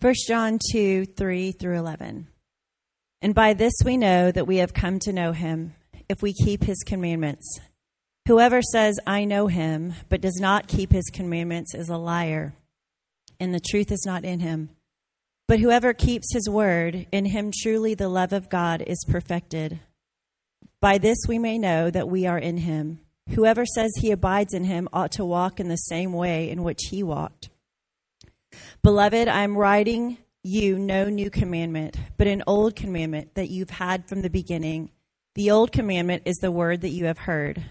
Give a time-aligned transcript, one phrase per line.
[0.00, 2.28] 1 John 2 3 through 11.
[3.20, 5.74] And by this we know that we have come to know him,
[6.08, 7.58] if we keep his commandments.
[8.28, 12.54] Whoever says, I know him, but does not keep his commandments is a liar,
[13.40, 14.70] and the truth is not in him.
[15.48, 19.80] But whoever keeps his word, in him truly the love of God is perfected.
[20.80, 23.00] By this we may know that we are in him.
[23.30, 26.82] Whoever says he abides in him ought to walk in the same way in which
[26.90, 27.48] he walked.
[28.88, 34.08] Beloved, I am writing you no new commandment, but an old commandment that you've had
[34.08, 34.92] from the beginning.
[35.34, 37.62] The old commandment is the word that you have heard.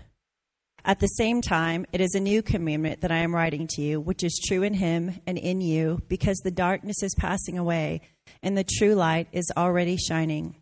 [0.85, 3.99] At the same time, it is a new commandment that I am writing to you,
[3.99, 8.01] which is true in him and in you, because the darkness is passing away
[8.43, 10.57] and the true light is already shining.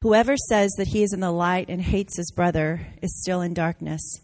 [0.00, 3.52] Whoever says that he is in the light and hates his brother is still in
[3.52, 4.22] darkness.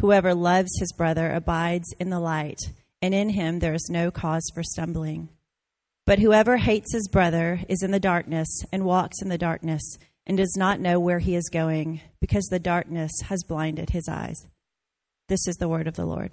[0.00, 2.60] Whoever loves his brother abides in the light
[3.04, 5.28] and in him there is no cause for stumbling.
[6.06, 10.38] But whoever hates his brother is in the darkness and walks in the darkness and
[10.38, 14.46] does not know where he is going, because the darkness has blinded his eyes.
[15.28, 16.30] This is the word of the Lord.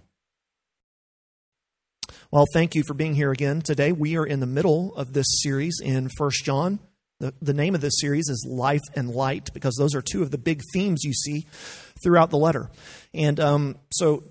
[2.31, 3.91] Well, thank you for being here again today.
[3.91, 6.79] We are in the middle of this series in First John.
[7.19, 10.31] The, the name of this series is Life and Light because those are two of
[10.31, 11.45] the big themes you see
[12.01, 12.71] throughout the letter.
[13.13, 14.23] And um, so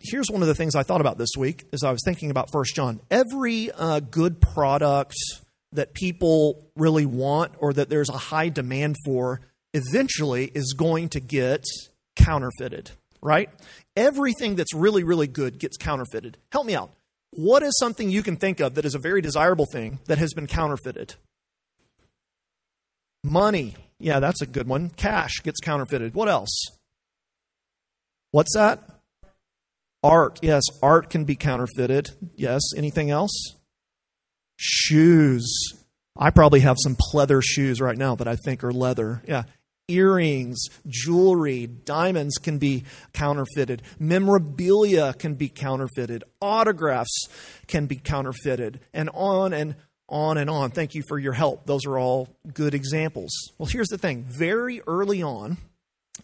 [0.00, 2.50] here's one of the things I thought about this week as I was thinking about
[2.52, 3.00] First John.
[3.10, 5.14] Every uh, good product
[5.72, 9.40] that people really want or that there's a high demand for
[9.74, 11.64] eventually is going to get
[12.16, 13.50] counterfeited, right?
[13.96, 16.38] Everything that's really, really good gets counterfeited.
[16.52, 16.90] Help me out.
[17.30, 20.32] What is something you can think of that is a very desirable thing that has
[20.32, 21.14] been counterfeited?
[23.22, 23.74] Money.
[23.98, 24.90] Yeah, that's a good one.
[24.90, 26.14] Cash gets counterfeited.
[26.14, 26.64] What else?
[28.30, 28.97] What's that?
[30.02, 32.10] Art, yes, art can be counterfeited.
[32.34, 33.56] Yes, anything else?
[34.56, 35.52] Shoes.
[36.16, 39.22] I probably have some pleather shoes right now that I think are leather.
[39.26, 39.44] Yeah.
[39.88, 43.82] Earrings, jewelry, diamonds can be counterfeited.
[43.98, 46.24] Memorabilia can be counterfeited.
[46.42, 47.28] Autographs
[47.66, 48.80] can be counterfeited.
[48.92, 49.76] And on and
[50.08, 50.70] on and on.
[50.70, 51.66] Thank you for your help.
[51.66, 53.30] Those are all good examples.
[53.58, 55.56] Well, here's the thing very early on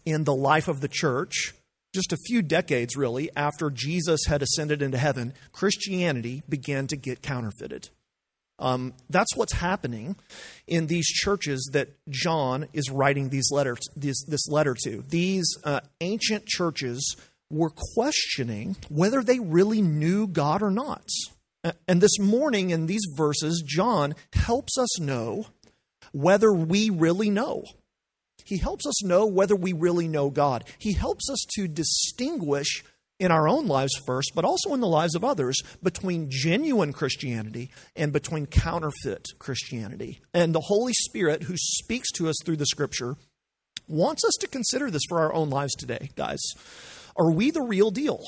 [0.05, 1.55] in the life of the church,
[1.95, 7.23] just a few decades really after Jesus had ascended into heaven, Christianity began to get
[7.23, 7.89] counterfeited.
[8.59, 10.17] Um, that's what's happening
[10.67, 15.03] in these churches that John is writing these letters, this, this letter to.
[15.09, 17.17] These uh, ancient churches
[17.51, 21.09] were questioning whether they really knew God or not.
[21.89, 25.47] And this morning in these verses, John helps us know
[26.13, 27.65] whether we really know.
[28.45, 30.65] He helps us know whether we really know God.
[30.79, 32.85] He helps us to distinguish
[33.19, 37.71] in our own lives first, but also in the lives of others, between genuine Christianity
[37.95, 40.21] and between counterfeit Christianity.
[40.33, 43.17] And the Holy Spirit, who speaks to us through the scripture,
[43.87, 46.43] wants us to consider this for our own lives today, guys.
[47.17, 48.21] Are we the real deal?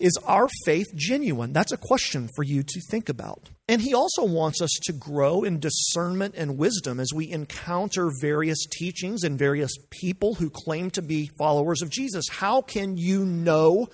[0.00, 1.52] Is our faith genuine?
[1.52, 3.50] That's a question for you to think about.
[3.68, 8.66] And he also wants us to grow in discernment and wisdom as we encounter various
[8.66, 12.24] teachings and various people who claim to be followers of Jesus.
[12.28, 13.88] How can you know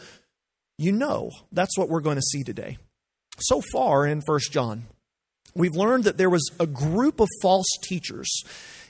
[0.80, 1.30] you know?
[1.52, 2.78] That's what we're going to see today.
[3.38, 4.86] So far in First John,
[5.54, 8.42] we've learned that there was a group of false teachers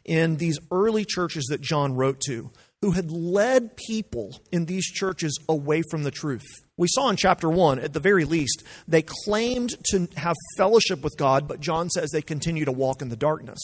[0.04, 5.38] in these early churches that John wrote to who had led people in these churches
[5.48, 6.46] away from the truth.
[6.80, 11.14] We saw in chapter 1, at the very least, they claimed to have fellowship with
[11.18, 13.60] God, but John says they continue to walk in the darkness.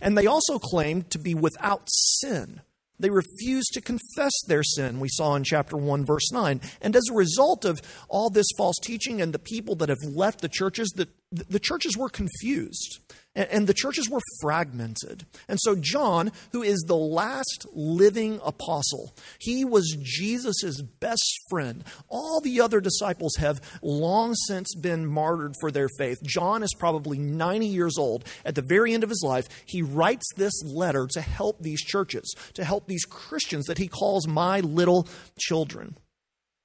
[0.00, 2.60] And they also claimed to be without sin.
[3.00, 6.60] They refused to confess their sin, we saw in chapter 1, verse 9.
[6.80, 10.40] And as a result of all this false teaching and the people that have left
[10.40, 13.00] the churches, the, the churches were confused
[13.34, 15.26] and the churches were fragmented.
[15.48, 21.82] And so, John, who is the last living apostle, he was Jesus' best friend.
[22.08, 26.22] All the other disciples have long since been martyred for their faith.
[26.22, 28.24] John is probably 90 years old.
[28.44, 32.34] At the very end of his life, he writes this letter to help these churches,
[32.54, 35.08] to help these Christians that he calls my little
[35.38, 35.96] children.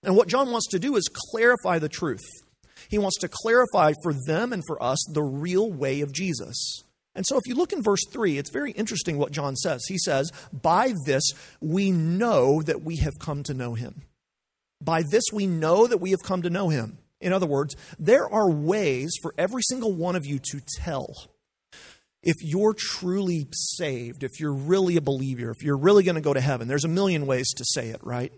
[0.04, 2.24] And what John wants to do is clarify the truth.
[2.90, 6.84] He wants to clarify for them and for us the real way of Jesus.
[7.16, 9.86] And so, if you look in verse 3, it's very interesting what John says.
[9.88, 11.24] He says, By this
[11.60, 14.04] we know that we have come to know him.
[14.82, 16.98] By this we know that we have come to know him.
[17.22, 21.14] In other words, there are ways for every single one of you to tell
[22.22, 26.34] if you're truly saved, if you're really a believer, if you're really going to go
[26.34, 26.68] to heaven.
[26.68, 28.32] There's a million ways to say it, right?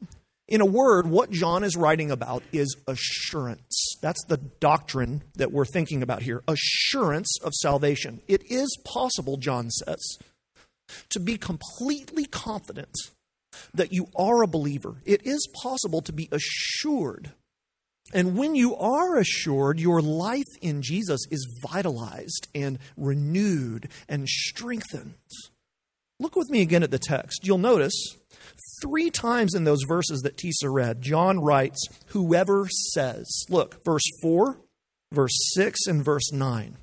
[0.52, 3.96] In a word, what John is writing about is assurance.
[4.02, 8.22] That's the doctrine that we're thinking about here assurance of salvation.
[8.28, 10.18] It is possible, John says,
[11.10, 12.94] to be completely confident
[13.74, 14.98] that you are a believer.
[15.06, 17.32] It is possible to be assured.
[18.14, 25.14] And when you are assured, your life in Jesus is vitalized and renewed and strengthened.
[26.20, 27.48] Look with me again at the text.
[27.48, 28.18] You'll notice
[28.82, 33.46] three times in those verses that Tisa read, John writes, Whoever says.
[33.50, 34.58] Look, verse 4,
[35.12, 36.78] verse 6, and verse 9.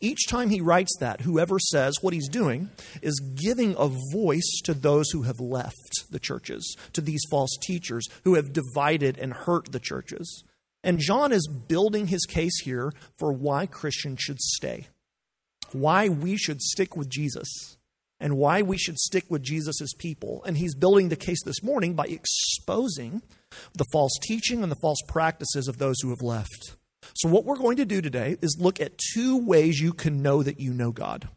[0.00, 2.70] Each time he writes that, whoever says, what he's doing
[3.02, 8.06] is giving a voice to those who have left the churches, to these false teachers
[8.24, 10.44] who have divided and hurt the churches.
[10.82, 14.88] And John is building his case here for why Christians should stay,
[15.72, 17.77] why we should stick with Jesus,
[18.20, 20.42] and why we should stick with Jesus' people.
[20.44, 23.22] And he's building the case this morning by exposing
[23.74, 26.76] the false teaching and the false practices of those who have left.
[27.14, 30.42] So, what we're going to do today is look at two ways you can know
[30.42, 31.28] that you know God.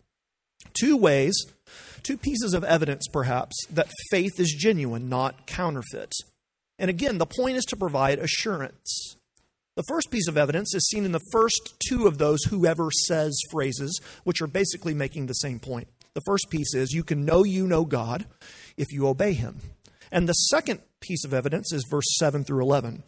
[0.74, 1.36] Two ways,
[2.04, 6.14] two pieces of evidence, perhaps, that faith is genuine, not counterfeit.
[6.80, 9.16] And again, the point is to provide assurance.
[9.76, 13.40] The first piece of evidence is seen in the first two of those whoever says
[13.52, 15.88] phrases, which are basically making the same point.
[16.14, 18.26] The first piece is you can know you know God
[18.78, 19.60] if you obey him.
[20.12, 23.04] And the second piece of evidence is verse 7 through 11.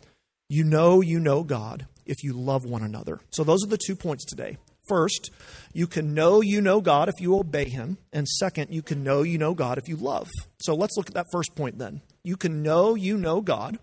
[0.50, 3.20] You know you know God if you love one another.
[3.30, 4.58] So those are the two points today.
[4.88, 5.32] First,
[5.74, 7.98] you can know you know God if you obey him.
[8.12, 10.30] And second, you can know you know God if you love.
[10.62, 12.02] So let's look at that first point then.
[12.24, 13.80] You can know you know God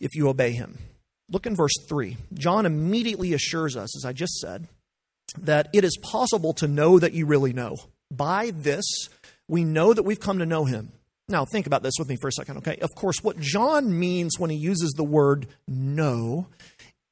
[0.00, 0.78] if you obey him.
[1.30, 2.16] Look in verse 3.
[2.34, 4.66] John immediately assures us, as I just said,
[5.36, 7.76] that it is possible to know that you really know.
[8.10, 8.84] By this,
[9.48, 10.92] we know that we've come to know him.
[11.28, 12.76] Now, think about this with me for a second, okay?
[12.76, 16.46] Of course, what John means when he uses the word know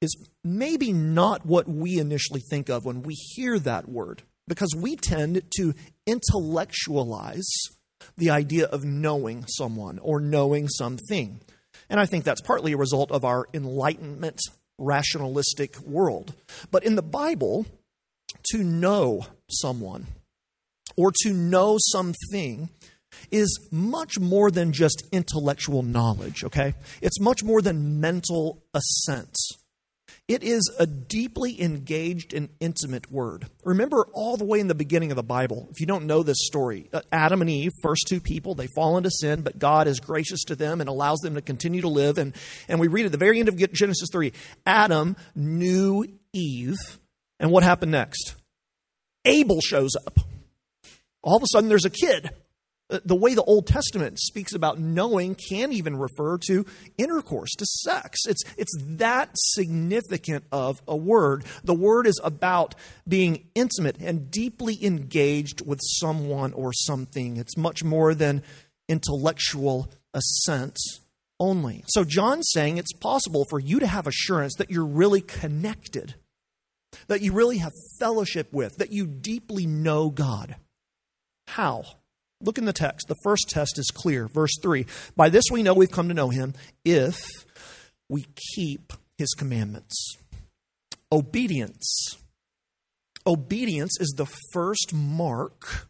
[0.00, 4.96] is maybe not what we initially think of when we hear that word, because we
[4.96, 5.74] tend to
[6.06, 7.48] intellectualize
[8.16, 11.40] the idea of knowing someone or knowing something.
[11.90, 14.40] And I think that's partly a result of our enlightenment,
[14.78, 16.34] rationalistic world.
[16.70, 17.66] But in the Bible,
[18.52, 20.06] to know someone
[20.96, 22.68] or to know something
[23.30, 26.74] is much more than just intellectual knowledge, okay?
[27.00, 29.34] It's much more than mental assent.
[30.28, 33.46] It is a deeply engaged and intimate word.
[33.64, 36.38] Remember all the way in the beginning of the Bible, if you don't know this
[36.40, 40.00] story, uh, Adam and Eve, first two people, they fall into sin, but God is
[40.00, 42.18] gracious to them and allows them to continue to live.
[42.18, 42.34] And,
[42.66, 44.32] and we read at the very end of Genesis 3
[44.66, 46.98] Adam knew Eve.
[47.38, 48.34] And what happened next?
[49.24, 50.18] Abel shows up.
[51.26, 52.30] All of a sudden, there's a kid
[52.88, 56.64] uh, the way the Old Testament speaks about knowing can even refer to
[56.96, 58.20] intercourse, to sex.
[58.28, 61.44] It's, it's that significant of a word.
[61.64, 62.76] The word is about
[63.08, 67.38] being intimate and deeply engaged with someone or something.
[67.38, 68.44] It's much more than
[68.88, 70.76] intellectual assent
[71.40, 71.82] only.
[71.88, 76.14] So John's saying it's possible for you to have assurance that you're really connected,
[77.08, 80.54] that you really have fellowship with, that you deeply know God.
[81.48, 81.84] How?
[82.40, 83.08] Look in the text.
[83.08, 84.28] The first test is clear.
[84.28, 86.54] Verse 3 By this we know we've come to know him
[86.84, 87.18] if
[88.08, 90.16] we keep his commandments.
[91.10, 92.16] Obedience.
[93.26, 95.88] Obedience is the first mark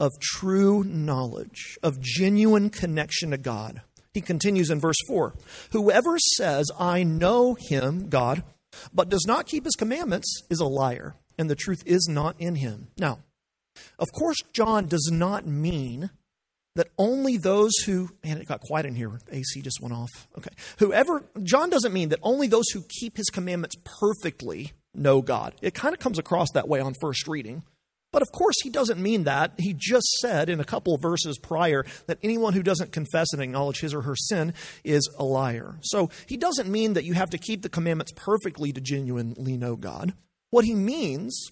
[0.00, 3.82] of true knowledge, of genuine connection to God.
[4.12, 5.34] He continues in verse 4
[5.72, 8.42] Whoever says, I know him, God,
[8.92, 12.56] but does not keep his commandments is a liar, and the truth is not in
[12.56, 12.88] him.
[12.98, 13.20] Now,
[13.98, 16.10] of course, John does not mean
[16.76, 19.20] that only those who, man, it got quiet in here.
[19.30, 20.10] AC just went off.
[20.36, 20.50] Okay.
[20.78, 25.54] Whoever, John doesn't mean that only those who keep his commandments perfectly know God.
[25.62, 27.62] It kind of comes across that way on first reading.
[28.12, 29.54] But of course, he doesn't mean that.
[29.58, 33.42] He just said in a couple of verses prior that anyone who doesn't confess and
[33.42, 34.54] acknowledge his or her sin
[34.84, 35.78] is a liar.
[35.82, 39.74] So he doesn't mean that you have to keep the commandments perfectly to genuinely know
[39.74, 40.14] God.
[40.50, 41.50] What he means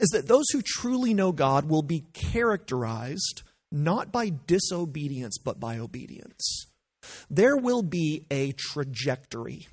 [0.00, 5.78] is that those who truly know God will be characterized not by disobedience, but by
[5.78, 6.66] obedience.
[7.30, 9.68] There will be a trajectory,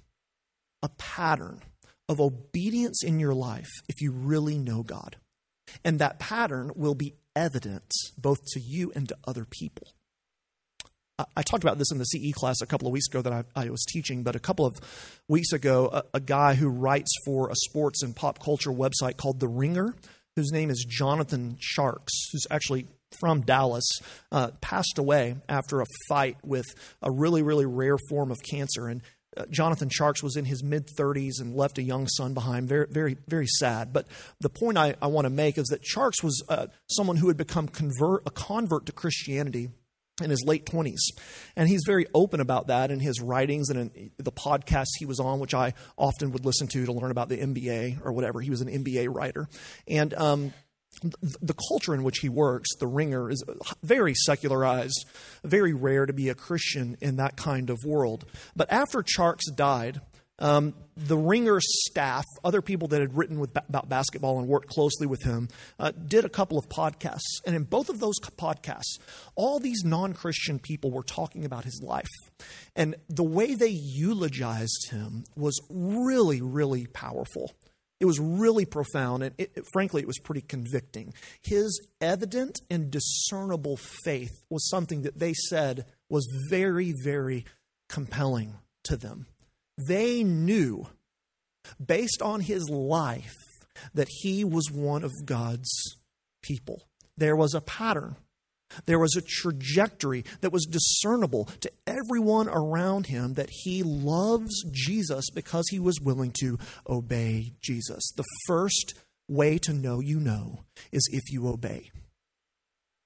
[0.81, 1.61] a pattern
[2.09, 5.17] of obedience in your life if you really know God.
[5.83, 9.87] And that pattern will be evident both to you and to other people.
[11.35, 13.43] I talked about this in the CE class a couple of weeks ago that I,
[13.55, 14.79] I was teaching, but a couple of
[15.27, 19.39] weeks ago, a, a, guy who writes for a sports and pop culture website called
[19.39, 19.93] The Ringer,
[20.35, 22.87] whose name is Jonathan Tjarks, who's actually
[23.19, 23.87] from Dallas,
[24.31, 26.65] uh, passed away after a fight with
[27.03, 28.87] a really, really rare form of cancer.
[28.87, 29.03] And
[29.37, 32.67] uh, Jonathan Tjarks was in his mid 30s and left a young son behind.
[32.67, 33.93] Very, very, very sad.
[33.93, 34.07] But
[34.39, 37.37] the point I, I want to make is that Tjarks was uh, someone who had
[37.37, 39.69] become convert, a convert to Christianity
[40.21, 40.99] in his late 20s.
[41.55, 45.19] And he's very open about that in his writings and in the podcasts he was
[45.19, 48.39] on, which I often would listen to to learn about the NBA or whatever.
[48.39, 49.47] He was an NBA writer.
[49.87, 50.53] And um,
[51.41, 53.43] the culture in which he works, the ringer, is
[53.81, 55.05] very secularized,
[55.43, 58.25] very rare to be a Christian in that kind of world.
[58.55, 60.01] But after Tjarks died,
[60.39, 65.07] um, the Ringer staff, other people that had written with, about basketball and worked closely
[65.07, 65.47] with him,
[65.79, 67.41] uh, did a couple of podcasts.
[67.45, 68.99] And in both of those podcasts,
[69.35, 72.09] all these non Christian people were talking about his life.
[72.75, 77.51] And the way they eulogized him was really, really powerful.
[77.99, 81.13] It was really profound, and it, it, frankly, it was pretty convicting.
[81.41, 87.45] His evident and discernible faith was something that they said was very, very
[87.87, 89.27] compelling to them.
[89.77, 90.87] They knew,
[91.83, 93.35] based on his life,
[93.93, 95.69] that he was one of God's
[96.41, 96.83] people.
[97.17, 98.15] There was a pattern.
[98.85, 105.25] There was a trajectory that was discernible to everyone around him that he loves Jesus
[105.33, 106.57] because he was willing to
[106.89, 108.11] obey Jesus.
[108.15, 108.95] The first
[109.27, 111.91] way to know you know is if you obey.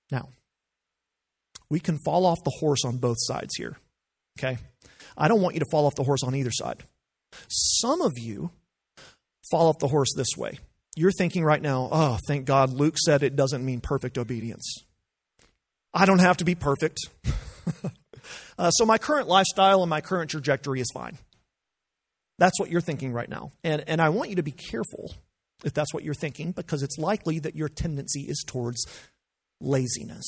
[0.10, 0.30] Now,
[1.70, 3.78] we can fall off the horse on both sides here.
[4.40, 4.58] Okay?
[5.18, 6.84] I don't want you to fall off the horse on either side.
[7.48, 8.52] Some of you
[9.50, 10.60] fall off the horse this way.
[10.96, 14.84] You're thinking right now, oh, thank God Luke said it doesn't mean perfect obedience.
[15.94, 17.00] I don't have to be perfect.
[18.58, 21.18] uh, so my current lifestyle and my current trajectory is fine.
[22.40, 23.52] That's what you're thinking right now.
[23.64, 25.14] And, and I want you to be careful
[25.64, 28.86] if that's what you're thinking, because it's likely that your tendency is towards
[29.60, 30.26] laziness.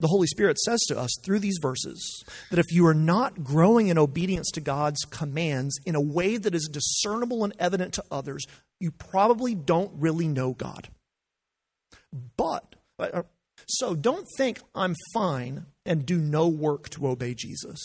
[0.00, 3.88] The Holy Spirit says to us through these verses that if you are not growing
[3.88, 8.46] in obedience to God's commands in a way that is discernible and evident to others,
[8.78, 10.88] you probably don't really know God.
[12.36, 13.22] But uh,
[13.66, 17.80] so don't think I'm fine and do no work to obey Jesus.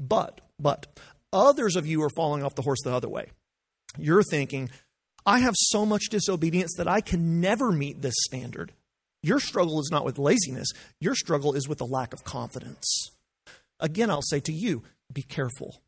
[0.00, 0.98] But, but,
[1.32, 3.30] others of you are falling off the horse the other way.
[3.98, 4.70] You're thinking,
[5.24, 8.72] I have so much disobedience that I can never meet this standard.
[9.26, 10.68] Your struggle is not with laziness,
[11.00, 13.10] your struggle is with a lack of confidence.
[13.80, 15.82] Again, I'll say to you, be careful.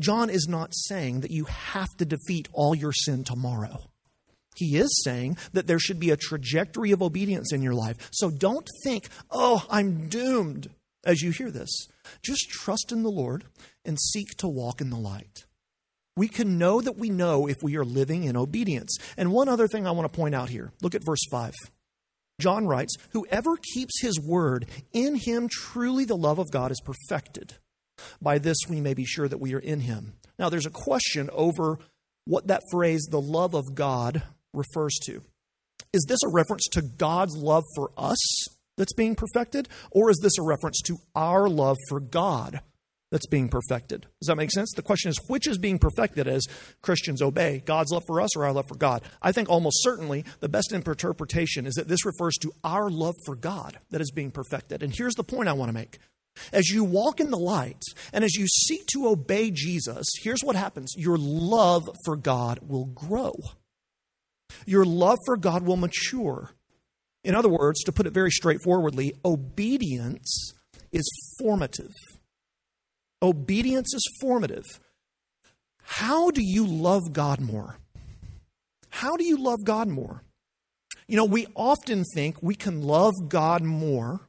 [0.00, 3.84] John is not saying that you have to defeat all your sin tomorrow.
[4.56, 8.08] He is saying that there should be a trajectory of obedience in your life.
[8.10, 10.68] So don't think, oh, I'm doomed
[11.06, 11.86] as you hear this.
[12.24, 13.44] Just trust in the Lord
[13.84, 15.44] and seek to walk in the light.
[16.16, 18.96] We can know that we know if we are living in obedience.
[19.16, 21.54] And one other thing I want to point out here look at verse 5.
[22.40, 27.54] John writes, Whoever keeps his word, in him truly the love of God is perfected.
[28.22, 30.14] By this we may be sure that we are in him.
[30.38, 31.78] Now, there's a question over
[32.24, 34.22] what that phrase, the love of God,
[34.54, 35.22] refers to.
[35.92, 38.18] Is this a reference to God's love for us
[38.76, 42.60] that's being perfected, or is this a reference to our love for God
[43.10, 44.06] that's being perfected?
[44.20, 44.72] Does that make sense?
[44.74, 46.46] The question is which is being perfected as
[46.82, 49.02] Christians obey God's love for us or our love for God?
[49.22, 53.34] I think almost certainly the best interpretation is that this refers to our love for
[53.34, 54.82] God that is being perfected.
[54.82, 55.98] And here's the point I want to make.
[56.52, 60.54] As you walk in the light and as you seek to obey Jesus, here's what
[60.54, 63.34] happens your love for God will grow
[64.66, 66.50] your love for God will mature.
[67.24, 70.52] In other words, to put it very straightforwardly, obedience
[70.92, 71.92] is formative.
[73.22, 74.64] Obedience is formative.
[75.82, 77.78] How do you love God more?
[78.90, 80.22] How do you love God more?
[81.06, 84.20] You know, we often think we can love God more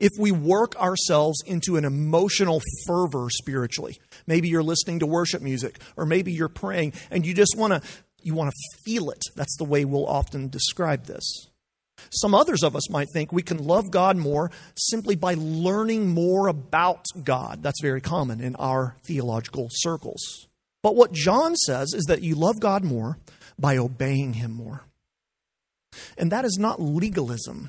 [0.00, 3.98] if we work ourselves into an emotional fervor spiritually.
[4.26, 7.82] Maybe you're listening to worship music, or maybe you're praying and you just want to
[8.22, 9.22] you want to feel it.
[9.34, 11.48] That's the way we'll often describe this.
[12.10, 16.48] Some others of us might think we can love God more simply by learning more
[16.48, 17.62] about God.
[17.62, 20.48] That's very common in our theological circles.
[20.82, 23.18] But what John says is that you love God more
[23.58, 24.84] by obeying Him more.
[26.16, 27.68] And that is not legalism.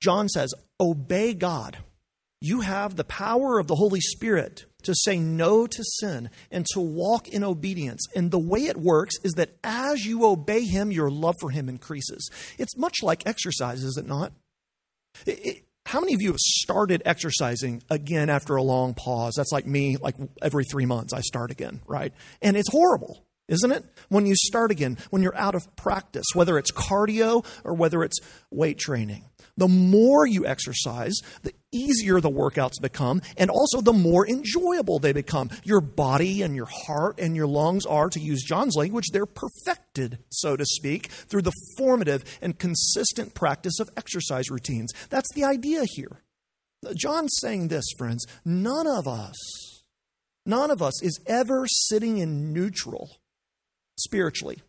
[0.00, 1.78] John says, obey God.
[2.40, 6.80] You have the power of the Holy Spirit to say no to sin and to
[6.80, 8.06] walk in obedience.
[8.14, 11.68] And the way it works is that as you obey Him, your love for Him
[11.68, 12.30] increases.
[12.58, 14.32] It's much like exercise, is it not?
[15.26, 19.34] It, it, how many of you have started exercising again after a long pause?
[19.36, 22.12] That's like me, like every three months I start again, right?
[22.40, 23.24] And it's horrible.
[23.48, 23.84] isn't it?
[24.08, 28.18] When you start again, when you're out of practice, whether it's cardio or whether it's
[28.50, 29.24] weight training.
[29.56, 35.12] The more you exercise, the easier the workouts become, and also the more enjoyable they
[35.12, 35.50] become.
[35.64, 40.18] Your body and your heart and your lungs are, to use John's language, they're perfected,
[40.30, 44.92] so to speak, through the formative and consistent practice of exercise routines.
[45.10, 46.22] That's the idea here.
[46.96, 49.36] John's saying this, friends none of us,
[50.46, 53.18] none of us is ever sitting in neutral
[53.98, 54.62] spiritually.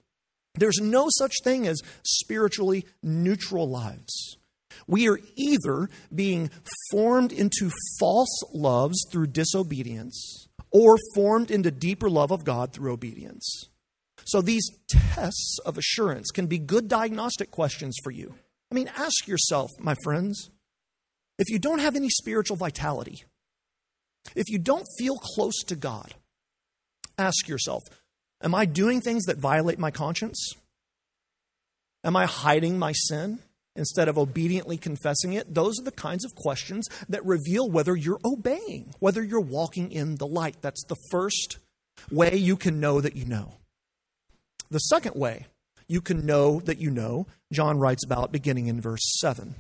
[0.56, 4.38] There's no such thing as spiritually neutral lives.
[4.89, 6.50] We are either being
[6.89, 13.65] formed into false loves through disobedience or formed into deeper love of God through obedience.
[14.25, 18.34] So these tests of assurance can be good diagnostic questions for you.
[18.72, 20.50] I mean, ask yourself, my friends,
[21.38, 23.24] if you don't have any spiritual vitality,
[24.36, 26.15] if you don't feel close to God,
[27.19, 27.84] ask yourself,
[28.41, 30.53] am I doing things that violate my conscience?
[32.03, 33.39] Am I hiding my sin?
[33.75, 35.53] Instead of obediently confessing it?
[35.53, 40.15] Those are the kinds of questions that reveal whether you're obeying, whether you're walking in
[40.15, 40.57] the light.
[40.61, 41.57] That's the first
[42.11, 43.53] way you can know that you know.
[44.71, 45.47] The second way
[45.88, 49.55] you can know that you know, John writes about beginning in verse 7.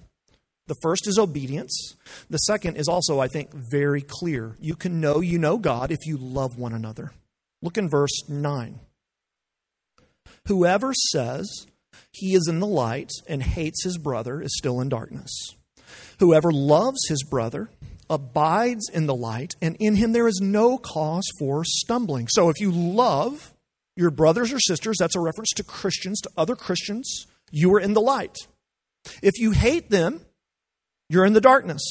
[0.67, 1.95] The first is obedience.
[2.29, 4.55] The second is also, I think, very clear.
[4.59, 7.11] You can know you know God if you love one another.
[7.63, 8.79] Look in verse 9.
[10.45, 11.65] Whoever says,
[12.11, 15.31] he is in the light and hates his brother is still in darkness.
[16.19, 17.69] Whoever loves his brother
[18.09, 22.27] abides in the light, and in him there is no cause for stumbling.
[22.27, 23.53] So if you love
[23.95, 27.93] your brothers or sisters, that's a reference to Christians, to other Christians, you are in
[27.93, 28.35] the light.
[29.21, 30.21] If you hate them,
[31.09, 31.83] you're in the darkness.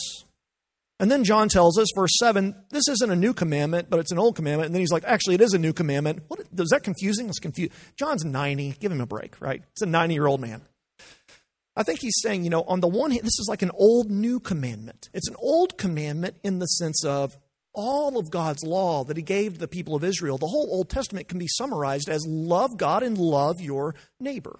[1.00, 4.18] And then John tells us, verse 7, this isn't a new commandment, but it's an
[4.18, 4.66] old commandment.
[4.66, 6.24] And then he's like, actually, it is a new commandment.
[6.26, 7.28] What, is that confusing?
[7.28, 7.72] It's confused.
[7.96, 8.72] John's 90.
[8.80, 9.62] Give him a break, right?
[9.76, 10.62] He's a 90 year old man.
[11.76, 14.10] I think he's saying, you know, on the one hand, this is like an old
[14.10, 15.08] new commandment.
[15.14, 17.36] It's an old commandment in the sense of
[17.72, 20.38] all of God's law that he gave to the people of Israel.
[20.38, 24.58] The whole Old Testament can be summarized as love God and love your neighbor.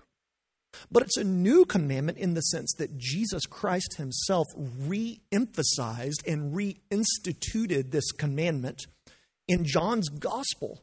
[0.91, 6.55] But it's a new commandment in the sense that Jesus Christ himself re emphasized and
[6.55, 8.87] reinstituted this commandment
[9.47, 10.83] in John's gospel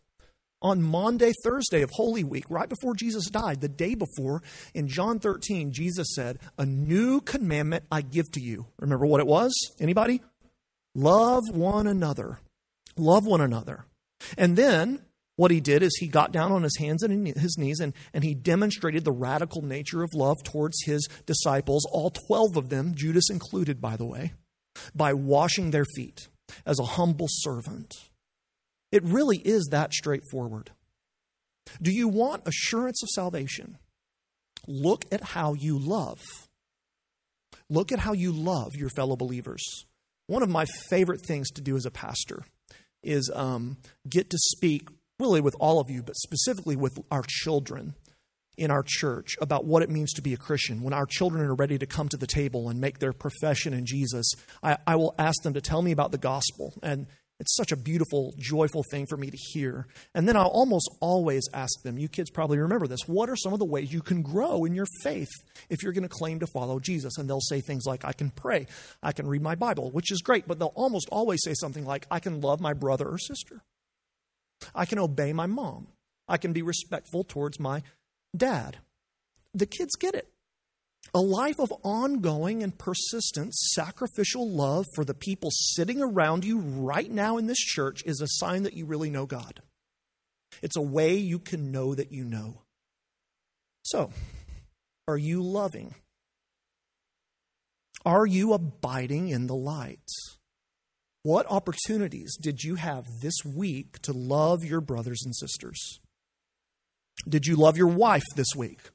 [0.62, 4.42] on Maundy, Thursday of Holy Week, right before Jesus died, the day before,
[4.74, 8.66] in John 13, Jesus said, A new commandment I give to you.
[8.80, 9.54] Remember what it was?
[9.80, 10.22] Anybody?
[10.96, 12.40] Love one another.
[12.98, 13.86] Love one another.
[14.38, 15.02] And then
[15.36, 18.24] what he did is he got down on his hands and his knees and, and
[18.24, 23.30] he demonstrated the radical nature of love towards his disciples, all 12 of them, Judas
[23.30, 24.34] included, by the way,
[24.96, 26.30] by washing their feet
[26.66, 27.94] as a humble servant.
[28.92, 30.72] It really is that straightforward.
[31.82, 33.78] Do you want assurance of salvation?
[34.68, 36.22] Look at how you love.
[37.70, 39.64] Look at how you love your fellow believers.
[40.28, 42.44] One of my favorite things to do as a pastor
[43.04, 44.88] is um, get to speak
[45.20, 47.96] really with all of you, but specifically with our children
[48.58, 50.82] in our church about what it means to be a Christian.
[50.82, 53.86] When our children are ready to come to the table and make their profession in
[53.86, 54.32] Jesus,
[54.64, 56.74] I, I will ask them to tell me about the gospel.
[56.82, 59.88] And it's such a beautiful, joyful thing for me to hear.
[60.14, 63.52] And then I'll almost always ask them, you kids probably remember this, what are some
[63.52, 65.32] of the ways you can grow in your faith
[65.70, 67.18] if you're going to claim to follow Jesus?
[67.18, 68.68] And they'll say things like, I can pray,
[69.04, 72.08] I can read my Bible, which is great, but they'll almost always say something like,
[72.10, 73.64] I can love my brother or sister.
[74.74, 75.88] I can obey my mom.
[76.28, 77.84] I can be respectful towards my
[78.36, 78.78] dad.
[79.54, 80.28] The kids get it.
[81.14, 87.10] A life of ongoing and persistent sacrificial love for the people sitting around you right
[87.10, 89.62] now in this church is a sign that you really know God.
[90.62, 92.62] It's a way you can know that you know.
[93.84, 94.12] So,
[95.08, 95.94] are you loving?
[98.06, 100.10] Are you abiding in the light?
[101.26, 106.00] What opportunities did you have this week to love your brothers and sisters?
[107.28, 108.92] Did you love your wife this week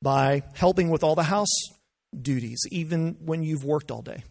[0.00, 1.50] by helping with all the house
[2.16, 4.22] duties, even when you've worked all day?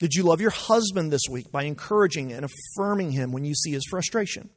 [0.00, 3.72] Did you love your husband this week by encouraging and affirming him when you see
[3.72, 4.48] his frustration?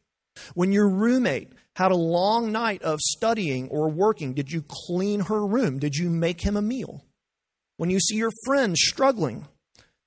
[0.54, 5.46] When your roommate had a long night of studying or working, did you clean her
[5.46, 5.80] room?
[5.80, 7.04] Did you make him a meal?
[7.76, 9.50] When you see your friend struggling,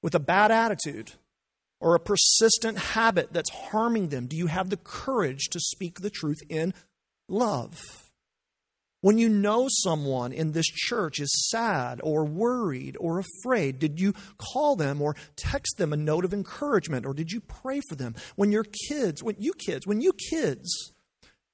[0.02, 1.12] with a bad attitude
[1.80, 4.26] or a persistent habit that's harming them?
[4.26, 6.74] Do you have the courage to speak the truth in
[7.28, 8.08] love?
[9.00, 14.12] When you know someone in this church is sad or worried or afraid, did you
[14.38, 18.16] call them or text them a note of encouragement or did you pray for them?
[18.34, 20.92] When your kids, when you kids, when you kids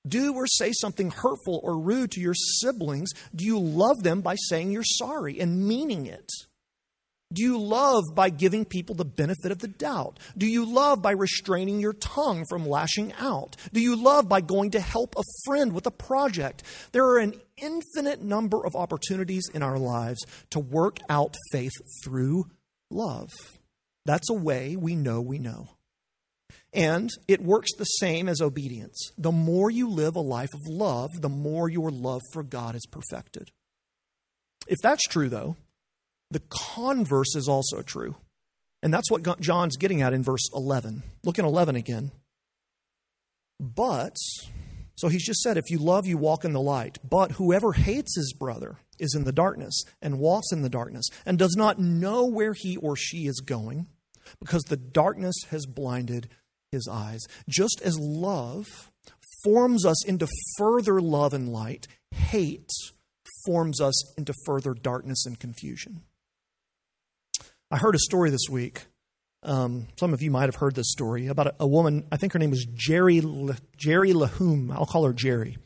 [0.07, 4.37] do or say something hurtful or rude to your siblings, do you love them by
[4.49, 6.31] saying you're sorry and meaning it?
[7.35, 10.21] Do you love by giving people the benefit of the doubt?
[10.39, 13.57] Do you love by restraining your tongue from lashing out?
[13.73, 16.63] Do you love by going to help a friend with a project?
[16.93, 20.21] There are an infinite number of opportunities in our lives
[20.51, 21.73] to work out faith
[22.05, 22.45] through
[22.91, 23.31] love.
[24.07, 25.71] That's a way we know we know.
[26.73, 29.11] And it works the same as obedience.
[29.19, 32.87] The more you live a life of love, the more your love for God is
[32.91, 33.51] perfected.
[34.67, 35.57] If that's true, though,
[36.31, 38.17] the converse is also true.
[38.83, 41.03] And that's what John's getting at in verse 11.
[41.25, 42.13] Look in 11 again.
[43.59, 44.17] But,
[44.97, 46.99] so he's just said, if you love, you walk in the light.
[47.09, 51.39] But whoever hates his brother is in the darkness and walks in the darkness and
[51.39, 53.87] does not know where he or she is going
[54.39, 56.29] because the darkness has blinded
[56.71, 57.21] his eyes.
[57.49, 58.91] Just as love
[59.43, 62.71] forms us into further love and light, hate
[63.47, 66.03] forms us into further darkness and confusion.
[67.75, 68.83] I heard a story this week.
[69.43, 72.07] Um, some of you might have heard this story about a, a woman.
[72.13, 73.21] I think her name was Jerry
[73.77, 74.71] Jerry Lahum.
[74.71, 75.59] I'll call her Jerry.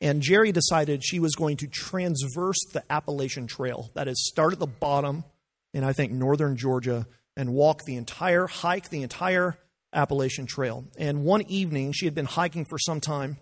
[0.00, 3.90] And Jerry decided she was going to transverse the Appalachian Trail.
[3.94, 5.24] That is, start at the bottom
[5.74, 9.58] in I think northern Georgia and walk the entire hike the entire
[9.92, 10.84] Appalachian Trail.
[10.96, 13.38] And one evening, she had been hiking for some time.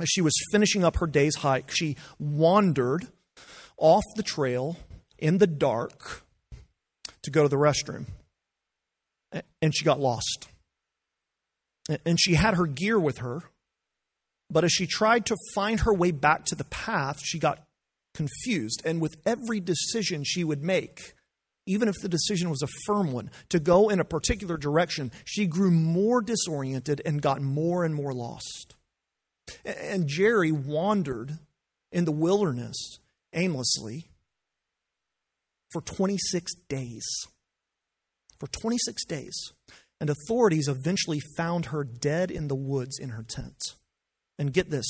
[0.00, 3.06] As she was finishing up her day's hike, she wandered
[3.76, 4.78] off the trail
[5.18, 6.23] in the dark
[7.24, 8.06] to go to the restroom.
[9.60, 10.48] And she got lost.
[12.06, 13.42] And she had her gear with her,
[14.50, 17.66] but as she tried to find her way back to the path, she got
[18.14, 18.82] confused.
[18.84, 21.14] And with every decision she would make,
[21.66, 25.46] even if the decision was a firm one, to go in a particular direction, she
[25.46, 28.76] grew more disoriented and got more and more lost.
[29.64, 31.38] And Jerry wandered
[31.90, 32.76] in the wilderness
[33.32, 34.08] aimlessly
[35.74, 37.04] for 26 days.
[38.38, 39.52] For 26 days.
[40.00, 43.58] And authorities eventually found her dead in the woods in her tent.
[44.38, 44.86] And get this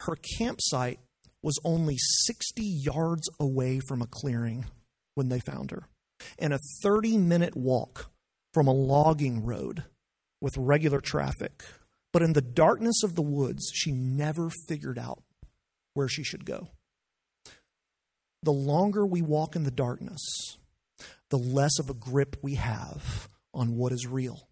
[0.00, 0.98] her campsite
[1.42, 4.66] was only 60 yards away from a clearing
[5.14, 5.88] when they found her,
[6.38, 8.10] and a 30 minute walk
[8.52, 9.84] from a logging road
[10.40, 11.62] with regular traffic.
[12.12, 15.22] But in the darkness of the woods, she never figured out
[15.94, 16.68] where she should go
[18.46, 20.22] the longer we walk in the darkness,
[21.30, 24.48] the less of a grip we have on what is real.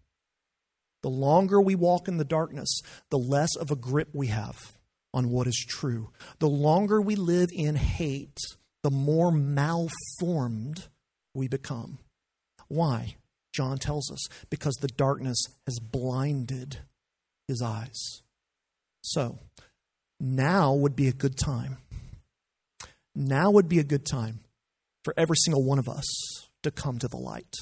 [1.01, 4.77] The longer we walk in the darkness, the less of a grip we have
[5.13, 6.09] on what is true.
[6.39, 8.37] The longer we live in hate,
[8.83, 10.87] the more malformed
[11.33, 11.99] we become.
[12.67, 13.15] Why?
[13.53, 16.79] John tells us because the darkness has blinded
[17.47, 18.23] his eyes.
[19.01, 19.39] So,
[20.19, 21.77] now would be a good time
[23.15, 24.41] now would be a good time
[25.03, 26.05] for every single one of us
[26.63, 27.53] to come to the light,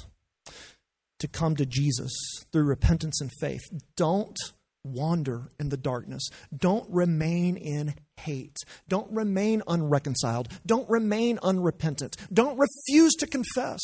[1.20, 2.12] to come to Jesus
[2.52, 3.62] through repentance and faith.
[3.96, 4.38] Don't
[4.84, 6.28] wander in the darkness.
[6.56, 8.58] Don't remain in hate.
[8.88, 10.50] Don't remain unreconciled.
[10.66, 12.18] Don't remain unrepentant.
[12.32, 13.82] Don't refuse to confess.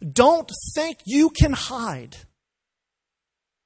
[0.00, 2.16] Don't think you can hide.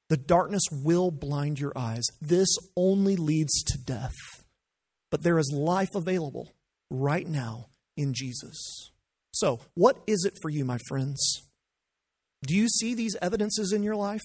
[0.09, 2.05] The darkness will blind your eyes.
[2.21, 4.15] This only leads to death.
[5.11, 6.56] But there is life available
[6.91, 8.91] right now in Jesus.
[9.33, 11.43] So, what is it for you, my friends?
[12.47, 14.23] Do you see these evidences in your life?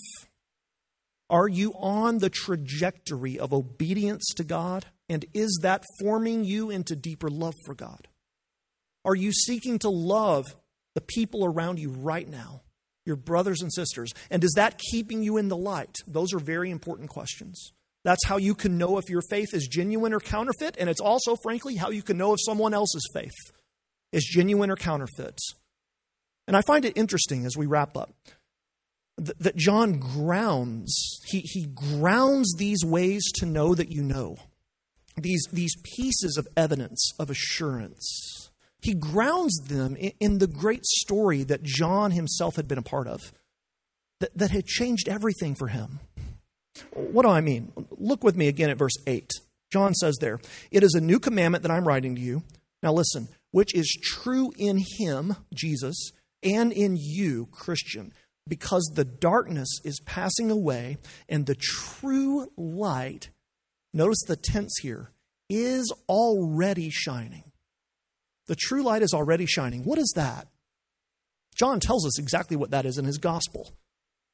[1.30, 4.86] Are you on the trajectory of obedience to God?
[5.08, 8.08] And is that forming you into deeper love for God?
[9.04, 10.56] Are you seeking to love
[10.94, 12.62] the people around you right now,
[13.06, 14.14] your brothers and sisters?
[14.30, 15.96] And is that keeping you in the light?
[16.06, 17.72] Those are very important questions.
[18.04, 21.36] That's how you can know if your faith is genuine or counterfeit, and it's also,
[21.44, 23.54] frankly, how you can know if someone else's faith
[24.12, 25.38] is genuine or counterfeit.
[26.48, 28.12] And I find it interesting as we wrap up
[29.18, 34.38] that John grounds, he, he grounds these ways to know that you know,
[35.16, 38.50] these, these pieces of evidence, of assurance.
[38.82, 43.08] He grounds them in, in the great story that John himself had been a part
[43.08, 43.20] of,
[44.20, 46.00] that, that had changed everything for him.
[46.94, 47.72] What do I mean?
[47.92, 49.30] Look with me again at verse 8.
[49.72, 52.44] John says there, It is a new commandment that I'm writing to you.
[52.84, 56.12] Now listen, which is true in him, Jesus,
[56.44, 58.14] and in you, Christian,
[58.48, 60.98] because the darkness is passing away
[61.30, 63.30] and the true light,
[63.94, 65.12] notice the tense here,
[65.50, 67.44] is already shining.
[68.48, 69.84] The true light is already shining.
[69.84, 70.48] What is that?
[71.56, 73.72] John tells us exactly what that is in his gospel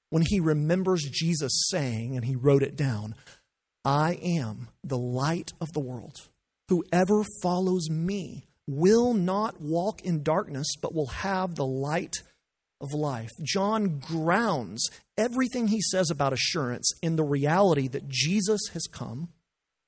[0.09, 3.15] when he remembers Jesus saying, and he wrote it down,
[3.83, 6.27] I am the light of the world.
[6.69, 12.15] Whoever follows me will not walk in darkness, but will have the light
[12.81, 13.31] of life.
[13.43, 19.29] John grounds everything he says about assurance in the reality that Jesus has come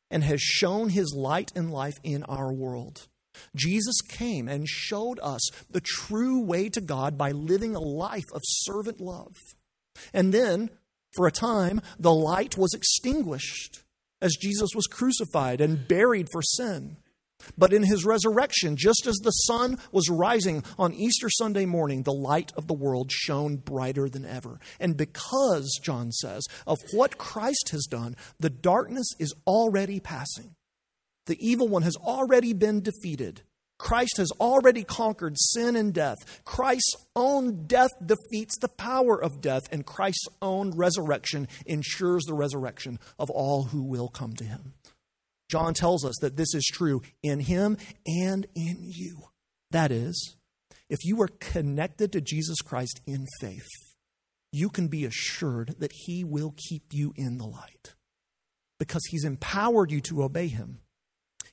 [0.10, 3.08] and has shown his light and life in our world.
[3.56, 8.42] Jesus came and showed us the true way to God by living a life of
[8.44, 9.36] servant love.
[10.14, 10.70] And then,
[11.16, 13.84] for a time, the light was extinguished
[14.22, 16.98] as Jesus was crucified and buried for sin.
[17.58, 22.12] But in his resurrection, just as the sun was rising on Easter Sunday morning, the
[22.12, 24.60] light of the world shone brighter than ever.
[24.80, 30.56] And because, John says, of what Christ has done, the darkness is already passing.
[31.28, 33.44] The evil one has already been defeated.
[33.80, 36.18] Christ has already conquered sin and death.
[36.46, 43.00] Christ's own death defeats the power of death, and Christ's own resurrection ensures the resurrection
[43.18, 44.74] of all who will come to him.
[45.50, 49.30] John tells us that this is true in him and in you.
[49.72, 50.36] That is,
[50.90, 53.68] if you are connected to Jesus Christ in faith,
[54.52, 57.96] you can be assured that he will keep you in the light
[58.78, 60.80] because he's empowered you to obey him.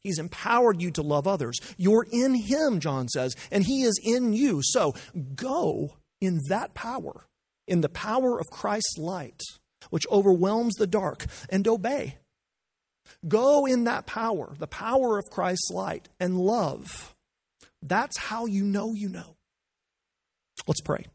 [0.07, 1.59] He's empowered you to love others.
[1.77, 4.61] You're in him, John says, and he is in you.
[4.63, 4.95] So
[5.35, 7.27] go in that power,
[7.67, 9.43] in the power of Christ's light,
[9.91, 12.19] which overwhelms the dark, and obey.
[13.27, 17.17] Go in that power, the power of Christ's light, and love.
[17.83, 19.35] That's how you know you know.
[20.69, 21.07] Let's pray.